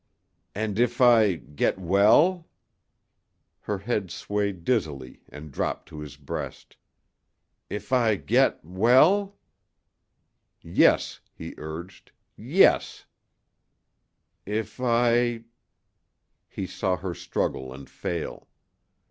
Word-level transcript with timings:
"And 0.55 0.79
if 0.79 0.99
I 0.99 1.35
get 1.35 1.77
well" 1.77 2.47
Her 3.65 3.77
head 3.77 4.09
swayed 4.09 4.63
dizzily 4.63 5.21
and 5.29 5.51
dropped 5.51 5.89
to 5.89 5.99
his 5.99 6.17
breast. 6.17 6.75
"If 7.69 7.93
I 7.93 8.15
get 8.15 8.65
well" 8.65 9.37
"Yes," 10.63 11.19
he 11.35 11.53
urged. 11.59 12.11
"Yes" 12.35 13.05
"If 14.63 14.79
I" 14.81 15.43
He 16.49 16.65
saw 16.65 16.95
her 16.97 17.13
struggle 17.13 17.71
and 17.71 17.87
fail. 17.87 18.47